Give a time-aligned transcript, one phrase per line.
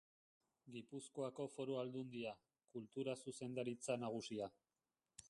[0.75, 2.33] Gipuzkoako Foru Aldundia,
[2.79, 4.53] Kultura Zuzendaritza Nagusia.